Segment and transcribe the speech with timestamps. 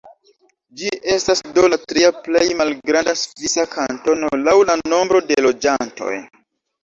[0.79, 6.13] Ĝi estas do la tria plej malgranda svisa kantono laŭ la nombro de loĝantoj.